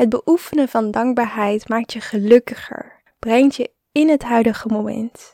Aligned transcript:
Het 0.00 0.08
beoefenen 0.08 0.68
van 0.68 0.90
dankbaarheid 0.90 1.68
maakt 1.68 1.92
je 1.92 2.00
gelukkiger, 2.00 3.02
brengt 3.18 3.54
je 3.54 3.72
in 3.92 4.08
het 4.08 4.22
huidige 4.22 4.68
moment, 4.68 5.32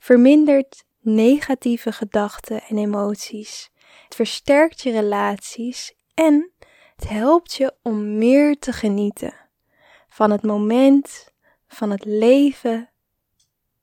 vermindert 0.00 0.84
negatieve 1.00 1.92
gedachten 1.92 2.62
en 2.62 2.78
emoties, 2.78 3.70
het 4.04 4.14
versterkt 4.14 4.80
je 4.80 4.90
relaties 4.90 5.94
en 6.14 6.52
het 6.96 7.08
helpt 7.08 7.54
je 7.54 7.74
om 7.82 8.18
meer 8.18 8.58
te 8.58 8.72
genieten 8.72 9.34
van 10.08 10.30
het 10.30 10.42
moment, 10.42 11.32
van 11.68 11.90
het 11.90 12.04
leven. 12.04 12.90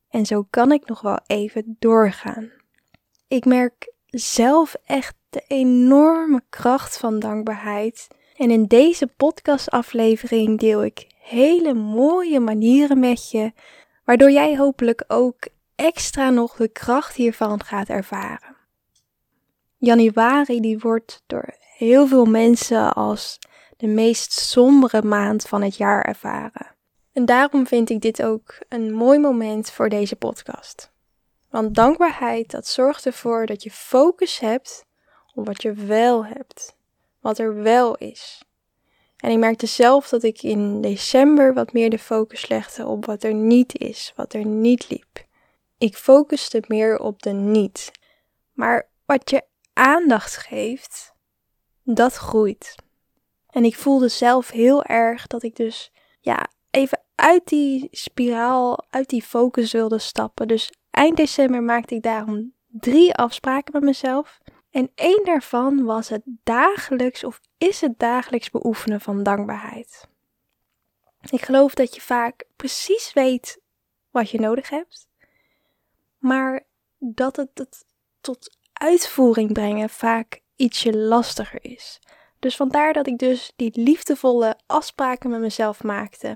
En 0.09 0.25
zo 0.25 0.43
kan 0.49 0.71
ik 0.71 0.87
nog 0.87 1.01
wel 1.01 1.19
even 1.27 1.75
doorgaan. 1.79 2.51
Ik 3.27 3.45
merk 3.45 3.93
zelf 4.05 4.75
echt 4.83 5.15
de 5.29 5.43
enorme 5.47 6.43
kracht 6.49 6.97
van 6.97 7.19
dankbaarheid. 7.19 8.07
En 8.39 8.51
in 8.51 8.65
deze 8.65 9.07
podcastaflevering 9.07 10.59
deel 10.59 10.83
ik 10.83 11.07
hele 11.21 11.73
mooie 11.73 12.39
manieren 12.39 12.99
met 12.99 13.31
je, 13.31 13.53
waardoor 14.03 14.31
jij 14.31 14.57
hopelijk 14.57 15.03
ook 15.07 15.47
extra 15.75 16.29
nog 16.29 16.55
de 16.55 16.67
kracht 16.67 17.15
hiervan 17.15 17.63
gaat 17.63 17.87
ervaren. 17.87 18.55
Januari 19.77 20.59
die 20.59 20.79
wordt 20.79 21.23
door 21.27 21.55
heel 21.77 22.07
veel 22.07 22.25
mensen 22.25 22.93
als 22.93 23.39
de 23.77 23.87
meest 23.87 24.31
sombere 24.31 25.01
maand 25.01 25.43
van 25.43 25.61
het 25.61 25.77
jaar 25.77 26.01
ervaren. 26.01 26.75
En 27.13 27.25
daarom 27.25 27.67
vind 27.67 27.89
ik 27.89 28.01
dit 28.01 28.23
ook 28.23 28.57
een 28.69 28.93
mooi 28.93 29.19
moment 29.19 29.71
voor 29.71 29.89
deze 29.89 30.15
podcast. 30.15 30.91
Want 31.49 31.75
dankbaarheid, 31.75 32.51
dat 32.51 32.67
zorgt 32.67 33.05
ervoor 33.05 33.45
dat 33.45 33.63
je 33.63 33.71
focus 33.71 34.39
hebt 34.39 34.85
op 35.33 35.45
wat 35.45 35.61
je 35.61 35.73
wel 35.73 36.25
hebt, 36.25 36.77
wat 37.19 37.37
er 37.37 37.61
wel 37.61 37.95
is. 37.95 38.41
En 39.17 39.31
ik 39.31 39.37
merkte 39.37 39.65
zelf 39.65 40.09
dat 40.09 40.23
ik 40.23 40.41
in 40.41 40.81
december 40.81 41.53
wat 41.53 41.73
meer 41.73 41.89
de 41.89 41.99
focus 41.99 42.47
legde 42.47 42.85
op 42.85 43.05
wat 43.05 43.23
er 43.23 43.33
niet 43.33 43.77
is, 43.77 44.13
wat 44.15 44.33
er 44.33 44.45
niet 44.45 44.89
liep. 44.89 45.25
Ik 45.77 45.95
focuste 45.95 46.63
meer 46.67 46.99
op 46.99 47.21
de 47.21 47.31
niet. 47.31 47.91
Maar 48.53 48.89
wat 49.05 49.29
je 49.29 49.43
aandacht 49.73 50.37
geeft, 50.37 51.13
dat 51.83 52.15
groeit. 52.15 52.75
En 53.49 53.63
ik 53.65 53.75
voelde 53.75 54.07
zelf 54.07 54.49
heel 54.49 54.83
erg 54.83 55.27
dat 55.27 55.43
ik 55.43 55.55
dus 55.55 55.91
ja, 56.19 56.47
even 56.69 57.01
uit 57.15 57.47
die 57.47 57.87
spiraal, 57.91 58.85
uit 58.89 59.09
die 59.09 59.23
focus 59.23 59.71
wilde 59.71 59.99
stappen. 59.99 60.47
Dus 60.47 60.71
eind 60.91 61.17
december 61.17 61.63
maakte 61.63 61.95
ik 61.95 62.01
daarom 62.01 62.53
drie 62.67 63.15
afspraken 63.15 63.73
met 63.73 63.83
mezelf. 63.83 64.38
En 64.71 64.91
één 64.95 65.25
daarvan 65.25 65.83
was 65.83 66.09
het 66.09 66.21
dagelijks 66.43 67.23
of 67.23 67.41
is 67.57 67.81
het 67.81 67.99
dagelijks 67.99 68.49
beoefenen 68.49 69.01
van 69.01 69.23
dankbaarheid. 69.23 70.07
Ik 71.29 71.41
geloof 71.41 71.73
dat 71.73 71.95
je 71.95 72.01
vaak 72.01 72.43
precies 72.55 73.13
weet 73.13 73.61
wat 74.11 74.29
je 74.29 74.39
nodig 74.39 74.69
hebt, 74.69 75.07
maar 76.17 76.65
dat 76.97 77.35
het 77.35 77.49
het 77.53 77.85
tot 78.21 78.57
uitvoering 78.73 79.53
brengen 79.53 79.89
vaak 79.89 80.41
ietsje 80.55 80.97
lastiger 80.97 81.63
is. 81.65 81.99
Dus 82.39 82.55
vandaar 82.55 82.93
dat 82.93 83.07
ik 83.07 83.17
dus 83.17 83.51
die 83.55 83.81
liefdevolle 83.81 84.57
afspraken 84.65 85.29
met 85.29 85.39
mezelf 85.39 85.83
maakte. 85.83 86.35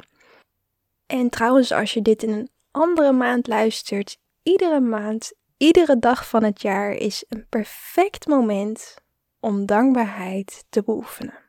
En 1.05 1.29
trouwens, 1.29 1.71
als 1.71 1.93
je 1.93 2.01
dit 2.01 2.23
in 2.23 2.29
een 2.29 2.49
andere 2.71 3.11
maand 3.11 3.47
luistert, 3.47 4.17
iedere 4.43 4.79
maand, 4.79 5.33
iedere 5.63 5.99
dag 5.99 6.27
van 6.29 6.43
het 6.43 6.61
jaar 6.61 6.91
is 6.91 7.25
een 7.29 7.45
perfect 7.49 8.27
moment 8.27 8.95
om 9.39 9.65
dankbaarheid 9.65 10.65
te 10.69 10.83
beoefenen. 10.83 11.39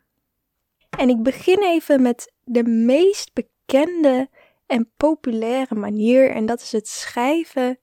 En 0.98 1.09
ik 1.09 1.23
begin 1.23 1.62
even 1.62 2.03
met 2.03 2.33
de 2.45 2.65
meest 2.65 3.33
bekende 3.33 4.29
en 4.67 4.91
populaire 4.97 5.75
manier, 5.75 6.31
en 6.31 6.47
dat 6.47 6.61
is 6.61 6.73
het 6.73 6.89
schrijven 6.89 7.79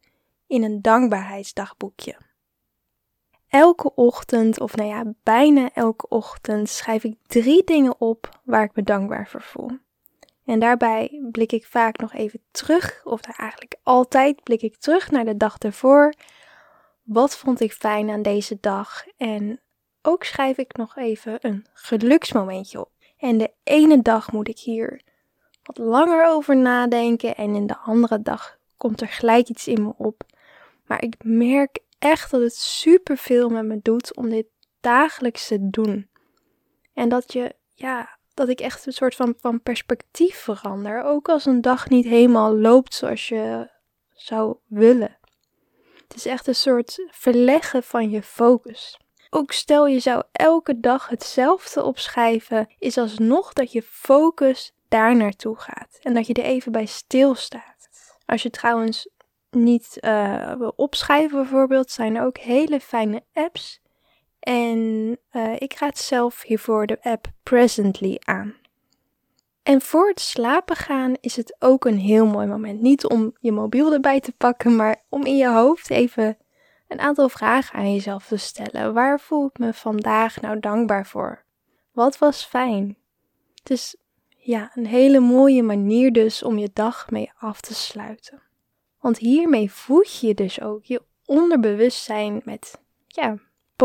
in 0.48 0.64
een 0.64 0.82
dankbaarheidsdagboekje. 0.82 2.18
Elke 3.48 3.96
ochtend, 3.96 4.60
of 4.60 4.76
nou 4.76 4.90
ja, 4.90 5.14
bijna 5.24 5.70
elke 5.74 6.08
ochtend, 6.08 6.70
schrijf 6.70 7.04
ik 7.04 7.16
drie 7.28 7.64
dingen 7.64 8.02
op 8.02 8.42
waar 8.44 8.64
ik 8.64 8.76
me 8.76 8.84
dankbaar 8.84 9.28
voor 9.28 9.42
voel. 9.42 9.72
En 10.52 10.60
daarbij 10.60 11.22
blik 11.32 11.52
ik 11.52 11.66
vaak 11.66 11.98
nog 11.98 12.14
even 12.14 12.40
terug, 12.52 13.02
of 13.04 13.22
eigenlijk 13.22 13.76
altijd 13.84 14.44
blik 14.44 14.62
ik 14.62 14.76
terug 14.76 15.12
naar 15.12 15.26
de 15.26 15.38
dag 15.38 15.58
ervoor. 15.58 16.14
Wat 17.04 17.38
vond 17.38 17.60
ik 17.60 17.74
fijn 17.74 18.10
aan 18.10 18.22
deze 18.22 18.58
dag? 18.62 19.04
En 19.18 19.60
ook 20.02 20.24
schrijf 20.24 20.58
ik 20.58 20.76
nog 20.76 20.98
even 20.98 21.38
een 21.42 21.66
geluksmomentje 21.74 22.80
op. 22.80 22.92
En 23.18 23.38
de 23.38 23.52
ene 23.64 24.02
dag 24.02 24.32
moet 24.32 24.48
ik 24.48 24.60
hier 24.60 25.02
wat 25.64 25.78
langer 25.78 26.28
over 26.28 26.58
nadenken 26.58 27.36
en 27.36 27.56
in 27.56 27.68
de 27.68 27.78
andere 27.78 28.22
dag 28.22 28.58
komt 28.78 29.02
er 29.02 29.08
gelijk 29.08 29.50
iets 29.50 29.68
in 29.68 29.84
me 29.84 29.94
op. 29.98 30.24
Maar 30.86 31.04
ik 31.04 31.16
merk 31.24 31.80
echt 32.00 32.32
dat 32.32 32.42
het 32.42 32.56
superveel 32.56 33.50
met 33.50 33.66
me 33.66 33.80
doet 33.82 34.16
om 34.16 34.30
dit 34.30 34.48
dagelijks 34.80 35.48
te 35.48 35.70
doen. 35.70 36.10
En 36.94 37.10
dat 37.10 37.34
je, 37.34 37.56
ja, 37.74 38.20
dat 38.34 38.50
ik 38.50 38.60
echt 38.60 38.86
een 38.86 38.94
soort 38.94 39.16
van, 39.16 39.34
van 39.38 39.62
perspectief 39.62 40.38
verander. 40.38 41.04
Ook 41.04 41.30
als 41.30 41.46
een 41.46 41.62
dag 41.62 41.90
niet 41.90 42.06
helemaal 42.06 42.56
loopt 42.58 42.94
zoals 42.94 43.28
je 43.28 43.70
zou 44.14 44.56
willen. 44.68 45.18
Het 46.08 46.16
is 46.16 46.26
echt 46.26 46.48
een 46.48 46.56
soort 46.56 47.08
verleggen 47.10 47.84
van 47.84 48.10
je 48.10 48.24
focus. 48.24 49.00
Ook 49.30 49.52
stel 49.52 49.88
je 49.88 50.00
zou 50.00 50.24
elke 50.32 50.80
dag 50.80 51.08
hetzelfde 51.08 51.84
opschrijven, 51.84 52.68
is 52.80 52.98
alsnog 52.98 53.54
dat 53.54 53.72
je 53.72 53.82
focus 53.82 54.74
daar 54.88 55.16
naartoe 55.16 55.60
gaat 55.60 55.98
en 56.02 56.14
dat 56.14 56.28
je 56.28 56.34
er 56.34 56.44
even 56.44 56.72
bij 56.72 56.86
stilstaat. 56.86 57.90
Als 58.26 58.44
je 58.44 58.50
trouwens 58.50 59.10
niet 59.50 59.98
uh, 60.02 60.54
wil 60.54 60.74
opschrijven 60.76 61.38
bijvoorbeeld, 61.38 61.92
zijn 61.92 62.16
er 62.16 62.26
ook 62.26 62.38
hele 62.38 62.80
fijne 62.80 63.24
apps. 63.34 63.81
En 64.42 64.78
uh, 65.32 65.54
ik 65.58 65.74
raad 65.74 65.98
zelf 65.98 66.42
hiervoor 66.42 66.88
de 66.88 66.98
app 67.02 67.28
Presently 67.44 68.18
aan. 68.20 68.56
En 69.64 69.82
voor 69.82 70.08
het 70.08 70.20
slapen 70.20 70.76
gaan 70.76 71.14
is 71.20 71.36
het 71.36 71.56
ook 71.60 71.86
een 71.86 71.98
heel 71.98 72.26
mooi 72.26 72.48
moment. 72.48 72.82
Niet 72.82 73.08
om 73.08 73.36
je 73.40 73.52
mobiel 73.52 73.94
erbij 73.94 74.20
te 74.20 74.32
pakken, 74.32 74.76
maar 74.76 75.04
om 75.10 75.26
in 75.26 75.38
je 75.38 75.50
hoofd 75.50 75.90
even 75.90 76.38
een 76.88 77.00
aantal 77.00 77.30
vragen 77.30 77.80
aan 77.80 77.94
jezelf 77.94 78.28
te 78.28 78.38
stellen. 78.38 78.94
Waar 78.94 79.20
voel 79.20 79.46
ik 79.46 79.58
me 79.58 79.74
vandaag 79.74 80.42
nou 80.42 80.60
dankbaar 80.60 81.06
voor? 81.06 81.44
Wat 81.92 82.18
was 82.18 82.44
fijn? 82.44 82.98
Het 83.56 83.70
is 83.70 83.96
ja, 84.38 84.72
een 84.74 84.88
hele 84.88 85.20
mooie 85.20 85.64
manier 85.64 86.12
dus 86.12 86.44
om 86.44 86.58
je 86.58 86.70
dag 86.74 87.10
mee 87.10 87.32
af 87.40 87.62
te 87.62 87.74
sluiten. 87.74 88.42
Want 89.00 89.18
hiermee 89.18 89.72
voed 89.72 90.20
je 90.20 90.34
dus 90.34 90.62
ook 90.62 90.84
je 90.84 91.02
onderbewustzijn 91.26 92.42
met 92.46 92.82
ja, 93.08 93.38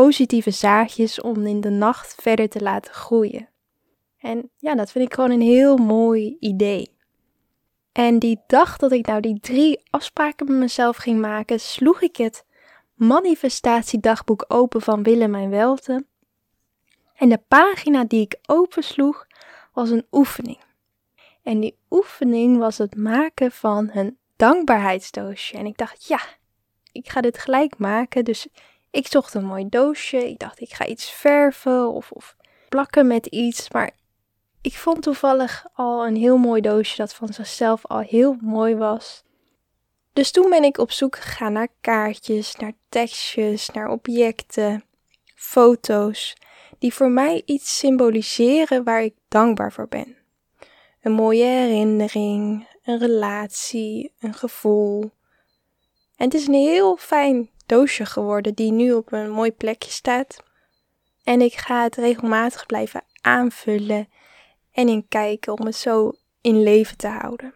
positieve 0.03 0.51
zaadjes 0.51 1.21
om 1.21 1.45
in 1.45 1.61
de 1.61 1.69
nacht 1.69 2.15
verder 2.21 2.49
te 2.49 2.61
laten 2.61 2.93
groeien. 2.93 3.49
En 4.17 4.49
ja, 4.57 4.75
dat 4.75 4.91
vind 4.91 5.05
ik 5.05 5.13
gewoon 5.13 5.31
een 5.31 5.41
heel 5.41 5.77
mooi 5.77 6.37
idee. 6.39 6.95
En 7.91 8.19
die 8.19 8.39
dag 8.47 8.77
dat 8.77 8.91
ik 8.91 9.05
nou 9.05 9.21
die 9.21 9.39
drie 9.39 9.81
afspraken 9.89 10.47
met 10.47 10.57
mezelf 10.57 10.97
ging 10.97 11.19
maken, 11.19 11.59
sloeg 11.59 12.01
ik 12.01 12.15
het 12.15 12.45
manifestatiedagboek 12.93 14.45
open 14.47 14.81
van 14.81 15.03
Willem 15.03 15.35
en 15.35 15.49
Welte. 15.49 16.05
En 17.15 17.29
de 17.29 17.41
pagina 17.47 18.03
die 18.03 18.21
ik 18.21 18.39
opensloeg 18.45 19.27
was 19.73 19.89
een 19.89 20.05
oefening. 20.11 20.59
En 21.43 21.59
die 21.59 21.77
oefening 21.89 22.57
was 22.57 22.77
het 22.77 22.95
maken 22.95 23.51
van 23.51 23.89
een 23.93 24.17
dankbaarheidsdoosje. 24.35 25.57
En 25.57 25.65
ik 25.65 25.77
dacht, 25.77 26.07
ja, 26.07 26.19
ik 26.91 27.09
ga 27.09 27.21
dit 27.21 27.37
gelijk 27.37 27.77
maken. 27.77 28.25
Dus 28.25 28.47
ik 28.97 29.07
zocht 29.07 29.33
een 29.33 29.45
mooi 29.45 29.69
doosje. 29.69 30.29
Ik 30.29 30.39
dacht, 30.39 30.61
ik 30.61 30.73
ga 30.73 30.85
iets 30.85 31.09
verven 31.11 31.91
of, 31.91 32.11
of 32.11 32.35
plakken 32.69 33.07
met 33.07 33.25
iets. 33.25 33.69
Maar 33.69 33.91
ik 34.61 34.73
vond 34.73 35.01
toevallig 35.01 35.65
al 35.73 36.07
een 36.07 36.15
heel 36.15 36.37
mooi 36.37 36.61
doosje 36.61 36.97
dat 36.97 37.13
van 37.13 37.33
zichzelf 37.33 37.85
al 37.85 37.99
heel 37.99 38.37
mooi 38.41 38.75
was. 38.75 39.23
Dus 40.13 40.31
toen 40.31 40.49
ben 40.49 40.63
ik 40.63 40.77
op 40.77 40.91
zoek 40.91 41.15
gegaan 41.15 41.53
naar 41.53 41.67
kaartjes, 41.81 42.55
naar 42.55 42.73
tekstjes, 42.89 43.69
naar 43.69 43.89
objecten, 43.89 44.83
foto's, 45.35 46.35
die 46.79 46.93
voor 46.93 47.09
mij 47.09 47.41
iets 47.45 47.77
symboliseren 47.77 48.83
waar 48.83 49.03
ik 49.03 49.13
dankbaar 49.27 49.71
voor 49.71 49.87
ben. 49.87 50.15
Een 51.01 51.11
mooie 51.11 51.43
herinnering, 51.43 52.67
een 52.83 52.99
relatie, 52.99 54.13
een 54.19 54.33
gevoel. 54.33 55.01
En 56.15 56.25
het 56.25 56.33
is 56.33 56.47
een 56.47 56.53
heel 56.53 56.97
fijn 56.97 57.49
doosje 57.67 58.05
geworden 58.05 58.53
die 58.53 58.71
nu 58.71 58.93
op 58.93 59.11
een 59.11 59.29
mooi 59.29 59.51
plekje 59.51 59.91
staat. 59.91 60.43
En 61.23 61.41
ik 61.41 61.53
ga 61.53 61.83
het 61.83 61.95
regelmatig 61.95 62.65
blijven 62.65 63.03
aanvullen 63.21 64.07
en 64.71 64.87
in 64.87 65.07
kijken 65.07 65.53
om 65.59 65.65
het 65.65 65.75
zo 65.75 66.11
in 66.41 66.63
leven 66.63 66.97
te 66.97 67.07
houden. 67.07 67.53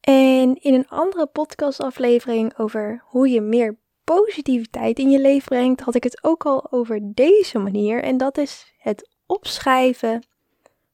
En 0.00 0.54
in 0.54 0.74
een 0.74 0.88
andere 0.88 1.26
podcastaflevering 1.26 2.58
over 2.58 3.02
hoe 3.04 3.28
je 3.28 3.40
meer 3.40 3.78
positiviteit 4.04 4.98
in 4.98 5.10
je 5.10 5.20
leven 5.20 5.48
brengt, 5.48 5.80
had 5.80 5.94
ik 5.94 6.04
het 6.04 6.24
ook 6.24 6.46
al 6.46 6.72
over 6.72 7.00
deze 7.02 7.58
manier. 7.58 8.02
En 8.02 8.16
dat 8.16 8.38
is 8.38 8.74
het 8.78 9.08
opschrijven 9.26 10.26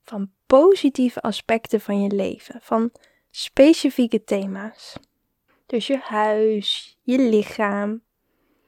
van 0.02 0.30
positieve 0.46 1.20
aspecten 1.20 1.80
van 1.80 2.02
je 2.02 2.10
leven, 2.10 2.60
van 2.62 2.90
specifieke 3.30 4.24
thema's. 4.24 4.96
Dus 5.66 5.86
je 5.86 5.98
huis, 5.98 6.98
je 7.02 7.18
lichaam, 7.18 8.02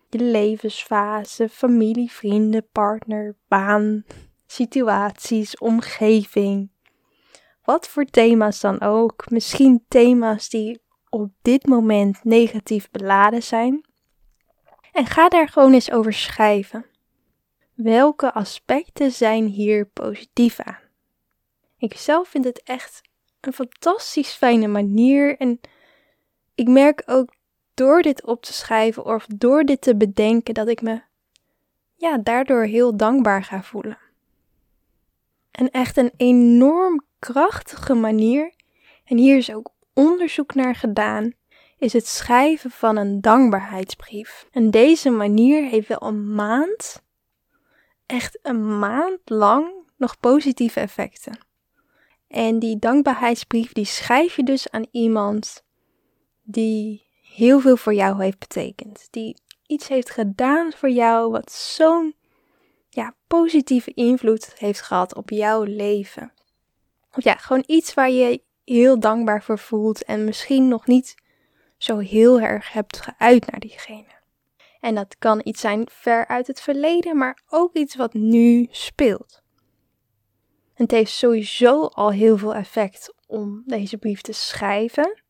je 0.09 0.19
levensfase, 0.19 1.49
familie, 1.49 2.13
vrienden, 2.13 2.69
partner, 2.73 3.37
baan, 3.49 4.05
situaties, 4.47 5.59
omgeving. 5.59 6.71
Wat 7.63 7.89
voor 7.89 8.05
thema's 8.05 8.61
dan 8.61 8.81
ook. 8.81 9.31
Misschien 9.31 9.85
thema's 9.89 10.49
die 10.49 10.81
op 11.09 11.31
dit 11.43 11.67
moment 11.67 12.25
negatief 12.25 12.91
beladen 12.91 13.43
zijn. 13.43 13.87
En 14.93 15.07
ga 15.07 15.29
daar 15.29 15.49
gewoon 15.49 15.73
eens 15.73 15.91
over 15.91 16.13
schrijven. 16.13 16.87
Welke 17.75 18.33
aspecten 18.33 19.11
zijn 19.11 19.47
hier 19.47 19.87
positief 19.87 20.61
aan? 20.61 20.81
Ik 21.79 21.97
zelf 21.97 22.29
vind 22.29 22.45
het 22.45 22.63
echt 22.63 23.01
een 23.41 23.53
fantastisch 23.53 24.33
fijne 24.33 24.67
manier 24.67 25.37
en 25.37 25.61
ik 26.59 26.69
merk 26.69 27.03
ook 27.07 27.35
door 27.75 28.03
dit 28.03 28.25
op 28.25 28.43
te 28.43 28.53
schrijven 28.53 29.05
of 29.05 29.27
door 29.27 29.65
dit 29.65 29.81
te 29.81 29.97
bedenken 29.97 30.55
dat 30.55 30.69
ik 30.69 30.83
me 30.83 31.01
ja, 31.95 32.19
daardoor 32.19 32.63
heel 32.63 32.97
dankbaar 32.97 33.45
ga 33.45 33.63
voelen. 33.63 33.99
En 35.51 35.71
echt 35.71 35.97
een 35.97 36.13
enorm 36.17 37.05
krachtige 37.19 37.95
manier, 37.95 38.53
en 39.05 39.17
hier 39.17 39.37
is 39.37 39.55
ook 39.55 39.71
onderzoek 39.95 40.55
naar 40.55 40.75
gedaan, 40.75 41.33
is 41.77 41.93
het 41.93 42.07
schrijven 42.07 42.71
van 42.71 42.97
een 42.97 43.21
dankbaarheidsbrief. 43.21 44.47
En 44.51 44.71
deze 44.71 45.11
manier 45.11 45.65
heeft 45.65 45.89
wel 45.89 46.03
een 46.03 46.35
maand, 46.35 47.03
echt 48.07 48.39
een 48.43 48.79
maand 48.79 49.19
lang, 49.25 49.71
nog 49.97 50.21
positieve 50.21 50.81
effecten. 50.81 51.39
En 52.29 52.59
die 52.59 52.79
dankbaarheidsbrief 52.79 53.73
die 53.73 53.85
schrijf 53.85 54.37
je 54.37 54.43
dus 54.43 54.71
aan 54.71 54.87
iemand 54.91 55.67
die 56.51 57.07
heel 57.23 57.61
veel 57.61 57.77
voor 57.77 57.95
jou 57.95 58.23
heeft 58.23 58.39
betekend. 58.39 59.09
Die 59.11 59.37
iets 59.67 59.89
heeft 59.89 60.11
gedaan 60.11 60.73
voor 60.73 60.91
jou 60.91 61.31
wat 61.31 61.53
zo'n 61.53 62.15
ja, 62.89 63.15
positieve 63.27 63.93
invloed 63.95 64.55
heeft 64.59 64.81
gehad 64.81 65.15
op 65.15 65.31
jouw 65.31 65.63
leven. 65.63 66.33
Of 67.13 67.25
ja, 67.25 67.35
gewoon 67.35 67.65
iets 67.67 67.95
waar 67.95 68.11
je 68.11 68.43
heel 68.65 69.01
dankbaar 69.01 69.43
voor 69.43 69.59
voelt 69.59 70.05
en 70.05 70.25
misschien 70.25 70.69
nog 70.69 70.87
niet 70.87 71.15
zo 71.77 71.99
heel 71.99 72.41
erg 72.41 72.73
hebt 72.73 73.01
geuit 73.01 73.51
naar 73.51 73.61
diegene. 73.61 74.17
En 74.81 74.95
dat 74.95 75.17
kan 75.19 75.41
iets 75.45 75.61
zijn 75.61 75.89
ver 75.91 76.27
uit 76.27 76.47
het 76.47 76.61
verleden, 76.61 77.17
maar 77.17 77.43
ook 77.49 77.75
iets 77.75 77.97
wat 77.97 78.15
nu 78.15 78.67
speelt. 78.71 79.43
Het 80.75 80.91
heeft 80.91 81.13
sowieso 81.13 81.85
al 81.85 82.11
heel 82.11 82.39
veel 82.39 82.55
effect 82.55 83.15
om 83.27 83.63
deze 83.67 83.99
brief 83.99 84.21
te 84.21 84.33
schrijven. 84.33 85.23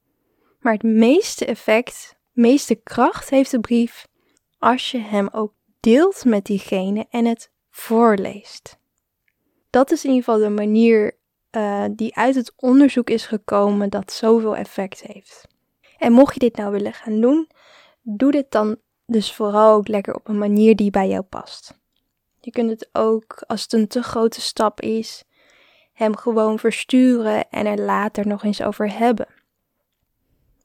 Maar 0.58 0.72
het 0.72 0.82
meeste 0.82 1.44
effect, 1.44 2.16
meeste 2.32 2.74
kracht 2.74 3.30
heeft 3.30 3.50
de 3.50 3.60
brief 3.60 4.06
als 4.58 4.90
je 4.90 4.98
hem 4.98 5.28
ook 5.32 5.52
deelt 5.80 6.24
met 6.24 6.44
diegene 6.44 7.06
en 7.10 7.24
het 7.24 7.50
voorleest. 7.70 8.78
Dat 9.70 9.90
is 9.90 10.04
in 10.04 10.10
ieder 10.10 10.24
geval 10.24 10.40
de 10.40 10.54
manier 10.54 11.16
uh, 11.50 11.84
die 11.90 12.16
uit 12.16 12.34
het 12.34 12.52
onderzoek 12.56 13.10
is 13.10 13.26
gekomen 13.26 13.90
dat 13.90 14.12
zoveel 14.12 14.56
effect 14.56 15.02
heeft. 15.02 15.46
En 15.98 16.12
mocht 16.12 16.34
je 16.34 16.40
dit 16.40 16.56
nou 16.56 16.72
willen 16.72 16.92
gaan 16.92 17.20
doen, 17.20 17.48
doe 18.02 18.30
dit 18.30 18.50
dan 18.50 18.76
dus 19.06 19.32
vooral 19.32 19.74
ook 19.74 19.88
lekker 19.88 20.14
op 20.14 20.28
een 20.28 20.38
manier 20.38 20.76
die 20.76 20.90
bij 20.90 21.08
jou 21.08 21.22
past. 21.22 21.78
Je 22.40 22.50
kunt 22.50 22.70
het 22.70 22.88
ook, 22.92 23.44
als 23.46 23.62
het 23.62 23.72
een 23.72 23.88
te 23.88 24.02
grote 24.02 24.40
stap 24.40 24.80
is, 24.80 25.24
hem 25.92 26.16
gewoon 26.16 26.58
versturen 26.58 27.48
en 27.50 27.66
er 27.66 27.78
later 27.78 28.26
nog 28.26 28.44
eens 28.44 28.62
over 28.62 28.98
hebben. 28.98 29.26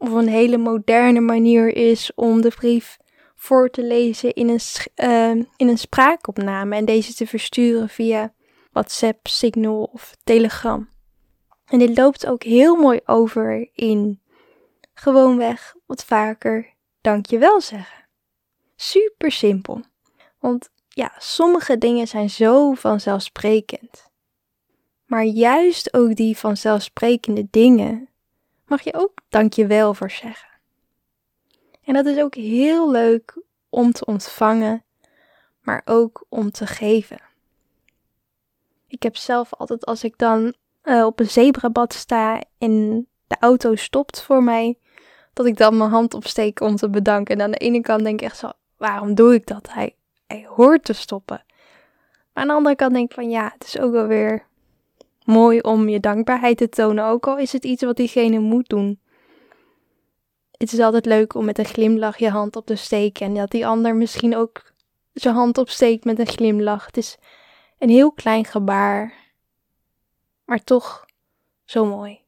Of 0.03 0.11
een 0.11 0.27
hele 0.27 0.57
moderne 0.57 1.19
manier 1.19 1.75
is 1.75 2.11
om 2.15 2.41
de 2.41 2.49
brief 2.49 2.97
voor 3.35 3.69
te 3.69 3.83
lezen 3.83 4.33
in 4.33 4.49
een, 4.49 4.59
uh, 4.95 5.45
in 5.55 5.67
een 5.67 5.77
spraakopname 5.77 6.75
en 6.75 6.85
deze 6.85 7.13
te 7.13 7.27
versturen 7.27 7.89
via 7.89 8.33
WhatsApp, 8.71 9.27
Signal 9.27 9.89
of 9.93 10.15
Telegram. 10.23 10.89
En 11.65 11.79
dit 11.79 11.97
loopt 11.97 12.27
ook 12.27 12.43
heel 12.43 12.75
mooi 12.75 12.99
over 13.05 13.69
in 13.73 14.21
gewoonweg 14.93 15.75
wat 15.85 16.05
vaker 16.05 16.73
dankjewel 17.01 17.61
zeggen. 17.61 18.07
Super 18.75 19.31
simpel. 19.31 19.81
Want 20.39 20.69
ja, 20.89 21.11
sommige 21.17 21.77
dingen 21.77 22.07
zijn 22.07 22.29
zo 22.29 22.73
vanzelfsprekend. 22.73 24.11
Maar 25.05 25.23
juist 25.23 25.93
ook 25.93 26.15
die 26.15 26.37
vanzelfsprekende 26.37 27.47
dingen 27.49 28.07
mag 28.65 28.81
je 28.81 28.93
ook 28.93 29.11
dankjewel 29.29 29.93
voor 29.93 30.11
zeggen. 30.11 30.49
En 31.83 31.93
dat 31.93 32.05
is 32.05 32.19
ook 32.19 32.35
heel 32.35 32.91
leuk 32.91 33.41
om 33.69 33.91
te 33.91 34.05
ontvangen, 34.05 34.83
maar 35.61 35.81
ook 35.85 36.25
om 36.29 36.51
te 36.51 36.67
geven. 36.67 37.19
Ik 38.87 39.03
heb 39.03 39.15
zelf 39.15 39.53
altijd 39.53 39.85
als 39.85 40.03
ik 40.03 40.17
dan 40.17 40.53
uh, 40.83 41.05
op 41.05 41.19
een 41.19 41.29
zebrabad 41.29 41.93
sta 41.93 42.41
en 42.57 43.07
de 43.27 43.35
auto 43.39 43.75
stopt 43.75 44.21
voor 44.21 44.43
mij, 44.43 44.77
dat 45.33 45.45
ik 45.45 45.57
dan 45.57 45.77
mijn 45.77 45.89
hand 45.89 46.13
opsteek 46.13 46.61
om 46.61 46.75
te 46.75 46.89
bedanken. 46.89 47.35
En 47.35 47.41
aan 47.41 47.51
de 47.51 47.57
ene 47.57 47.81
kant 47.81 48.03
denk 48.03 48.21
ik 48.21 48.25
echt 48.25 48.37
zo, 48.37 48.51
waarom 48.77 49.15
doe 49.15 49.33
ik 49.33 49.47
dat? 49.47 49.71
Hij, 49.71 49.95
hij 50.27 50.45
hoort 50.49 50.83
te 50.83 50.93
stoppen. 50.93 51.43
Maar 52.33 52.43
aan 52.43 52.47
de 52.47 52.53
andere 52.53 52.75
kant 52.75 52.93
denk 52.93 53.09
ik 53.09 53.15
van 53.15 53.29
ja, 53.29 53.51
het 53.53 53.63
is 53.63 53.79
ook 53.79 53.91
wel 53.91 54.07
weer 54.07 54.45
mooi 55.25 55.59
om 55.59 55.89
je 55.89 55.99
dankbaarheid 55.99 56.57
te 56.57 56.69
tonen, 56.69 57.05
ook 57.05 57.27
al 57.27 57.37
is 57.37 57.51
het 57.51 57.65
iets 57.65 57.83
wat 57.83 57.95
diegene 57.95 58.39
moet 58.39 58.69
doen. 58.69 58.99
Het 60.51 60.73
is 60.73 60.79
altijd 60.79 61.05
leuk 61.05 61.35
om 61.35 61.45
met 61.45 61.57
een 61.57 61.65
glimlach 61.65 62.17
je 62.17 62.29
hand 62.29 62.55
op 62.55 62.65
te 62.65 62.75
steken 62.75 63.25
en 63.25 63.33
dat 63.33 63.51
die 63.51 63.67
ander 63.67 63.95
misschien 63.95 64.35
ook 64.35 64.73
zijn 65.13 65.35
hand 65.35 65.57
opsteekt 65.57 66.03
met 66.03 66.19
een 66.19 66.27
glimlach. 66.27 66.85
Het 66.85 66.97
is 66.97 67.17
een 67.79 67.89
heel 67.89 68.11
klein 68.11 68.45
gebaar, 68.45 69.13
maar 70.45 70.63
toch 70.63 71.05
zo 71.65 71.85
mooi. 71.85 72.19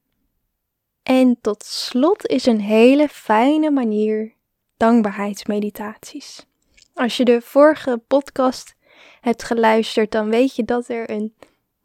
En 1.04 1.38
tot 1.42 1.64
slot 1.64 2.28
is 2.28 2.46
een 2.46 2.62
hele 2.62 3.08
fijne 3.08 3.72
manier 3.72 4.34
dankbaarheidsmeditaties. 4.78 6.46
Als 6.94 7.18
je 7.18 7.26
de 7.26 7.42
vorige 7.42 8.02
podcast 8.08 8.76
hebt 9.22 9.44
geluisterd, 9.44 10.12
dan 10.12 10.30
weet 10.30 10.56
je 10.56 10.64
dat 10.64 10.88
er 10.88 11.10
een 11.10 11.34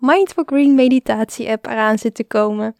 Mindful 0.00 0.44
Green 0.46 0.74
meditatie 0.74 1.50
app 1.50 1.66
eraan 1.66 1.98
zit 1.98 2.14
te 2.14 2.24
komen. 2.24 2.76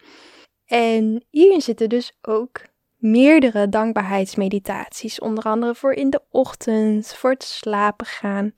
En 0.66 1.24
hierin 1.30 1.60
zitten 1.60 1.88
dus 1.88 2.18
ook 2.22 2.60
meerdere 2.96 3.68
dankbaarheidsmeditaties, 3.68 5.20
onder 5.20 5.44
andere 5.44 5.74
voor 5.74 5.92
in 5.92 6.10
de 6.10 6.22
ochtend, 6.30 7.14
voor 7.14 7.30
het 7.30 7.42
slapen 7.42 8.06
gaan. 8.06 8.54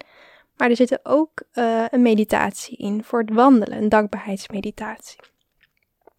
Maar 0.57 0.71
er 0.71 0.77
zit 0.77 1.01
ook 1.03 1.43
uh, 1.55 1.85
een 1.91 2.03
meditatie 2.03 2.77
in 2.77 3.05
voor 3.05 3.21
het 3.21 3.33
wandelen, 3.33 3.83
een 3.83 3.89
dankbaarheidsmeditatie. 3.89 5.21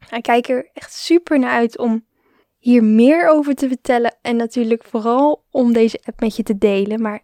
Ik 0.09 0.23
kijk 0.23 0.47
er 0.47 0.69
echt 0.73 0.93
super 0.93 1.39
naar 1.39 1.51
uit 1.51 1.77
om 1.77 2.05
hier 2.57 2.83
meer 2.83 3.27
over 3.27 3.55
te 3.55 3.67
vertellen 3.67 4.15
en 4.21 4.35
natuurlijk 4.35 4.83
vooral 4.83 5.45
om 5.51 5.73
deze 5.73 5.99
app 6.03 6.19
met 6.19 6.35
je 6.35 6.43
te 6.43 6.57
delen. 6.57 7.01
Maar 7.01 7.23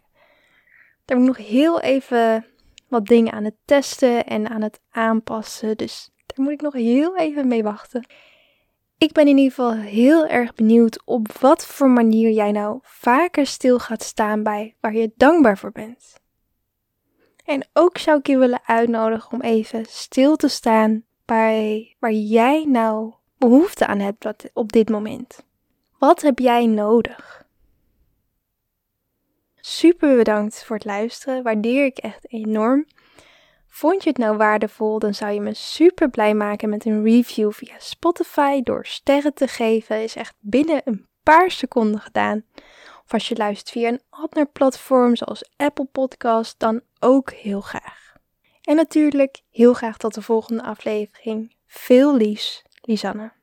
daar 1.04 1.18
moet 1.18 1.28
ik 1.28 1.36
nog 1.36 1.46
heel 1.46 1.80
even 1.80 2.46
wat 2.90 3.06
dingen 3.06 3.32
aan 3.32 3.44
het 3.44 3.56
testen 3.64 4.26
en 4.26 4.48
aan 4.48 4.62
het 4.62 4.80
aanpassen. 4.90 5.76
Dus 5.76 6.10
daar 6.26 6.44
moet 6.44 6.52
ik 6.52 6.60
nog 6.60 6.72
heel 6.72 7.16
even 7.16 7.48
mee 7.48 7.62
wachten. 7.62 8.06
Ik 8.98 9.12
ben 9.12 9.28
in 9.28 9.36
ieder 9.36 9.52
geval 9.54 9.72
heel 9.72 10.26
erg 10.26 10.54
benieuwd 10.54 11.02
op 11.04 11.32
wat 11.32 11.66
voor 11.66 11.90
manier 11.90 12.30
jij 12.30 12.52
nou 12.52 12.78
vaker 12.82 13.46
stil 13.46 13.78
gaat 13.78 14.02
staan 14.02 14.42
bij 14.42 14.76
waar 14.80 14.94
je 14.94 15.12
dankbaar 15.16 15.58
voor 15.58 15.72
bent. 15.72 16.20
En 17.44 17.68
ook 17.72 17.98
zou 17.98 18.18
ik 18.18 18.26
je 18.26 18.38
willen 18.38 18.60
uitnodigen 18.64 19.32
om 19.32 19.40
even 19.40 19.84
stil 19.88 20.36
te 20.36 20.48
staan 20.48 21.04
bij 21.24 21.96
waar 21.98 22.12
jij 22.12 22.64
nou 22.64 23.14
behoefte 23.38 23.86
aan 23.86 23.98
hebt 23.98 24.50
op 24.52 24.72
dit 24.72 24.88
moment. 24.88 25.44
Wat 25.98 26.22
heb 26.22 26.38
jij 26.38 26.66
nodig? 26.66 27.48
Super 29.60 30.16
bedankt 30.16 30.64
voor 30.64 30.76
het 30.76 30.84
luisteren. 30.84 31.42
Waardeer 31.42 31.84
ik 31.84 31.98
echt 31.98 32.32
enorm. 32.32 32.86
Vond 33.68 34.02
je 34.02 34.08
het 34.08 34.18
nou 34.18 34.36
waardevol, 34.36 34.98
dan 34.98 35.14
zou 35.14 35.32
je 35.32 35.40
me 35.40 35.54
super 35.54 36.10
blij 36.10 36.34
maken 36.34 36.68
met 36.68 36.84
een 36.84 37.04
review 37.04 37.52
via 37.52 37.74
Spotify 37.78 38.62
door 38.62 38.86
sterren 38.86 39.34
te 39.34 39.48
geven. 39.48 40.02
Is 40.02 40.16
echt 40.16 40.34
binnen 40.40 40.80
een 40.84 41.06
paar 41.22 41.50
seconden 41.50 42.00
gedaan. 42.00 42.44
Of 43.04 43.12
als 43.12 43.28
je 43.28 43.36
luistert 43.36 43.70
via 43.70 43.88
een 43.88 44.02
ander 44.10 44.46
platform 44.46 45.16
zoals 45.16 45.50
Apple 45.56 45.84
Podcast, 45.84 46.58
dan 46.58 46.80
ook 46.98 47.32
heel 47.32 47.60
graag. 47.60 48.14
En 48.62 48.76
natuurlijk 48.76 49.42
heel 49.50 49.74
graag 49.74 49.96
tot 49.96 50.14
de 50.14 50.22
volgende 50.22 50.62
aflevering. 50.62 51.54
Veel 51.66 52.16
liefs, 52.16 52.62
Lisanne. 52.80 53.39